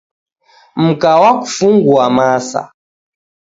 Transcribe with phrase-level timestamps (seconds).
[0.83, 2.61] Mka wakufungua masa.